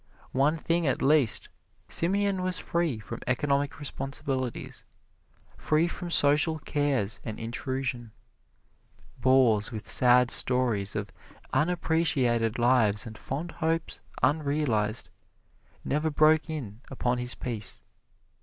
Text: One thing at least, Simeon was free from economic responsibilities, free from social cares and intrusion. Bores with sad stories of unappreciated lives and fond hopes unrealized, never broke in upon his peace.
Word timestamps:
One 0.33 0.57
thing 0.57 0.87
at 0.87 1.03
least, 1.03 1.49
Simeon 1.87 2.41
was 2.41 2.57
free 2.57 2.97
from 2.97 3.19
economic 3.27 3.79
responsibilities, 3.79 4.83
free 5.55 5.87
from 5.87 6.09
social 6.09 6.57
cares 6.57 7.19
and 7.23 7.37
intrusion. 7.39 8.11
Bores 9.19 9.71
with 9.71 9.87
sad 9.87 10.31
stories 10.31 10.95
of 10.95 11.11
unappreciated 11.53 12.57
lives 12.57 13.05
and 13.05 13.15
fond 13.15 13.51
hopes 13.51 14.01
unrealized, 14.23 15.09
never 15.85 16.09
broke 16.09 16.49
in 16.49 16.81
upon 16.89 17.19
his 17.19 17.35
peace. 17.35 17.83